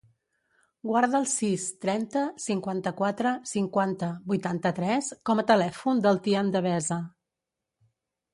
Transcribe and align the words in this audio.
Guarda 0.91 1.17
el 1.23 1.25
sis, 1.33 1.65
trenta, 1.83 2.23
cinquanta-quatre, 2.45 3.33
cinquanta, 3.51 4.09
vuitanta-tres 4.33 5.11
com 5.31 5.43
a 5.43 5.47
telèfon 5.53 6.03
del 6.09 6.19
Tian 6.29 6.51
Devesa. 6.59 6.99